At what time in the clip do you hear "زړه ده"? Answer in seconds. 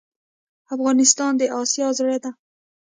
1.99-2.31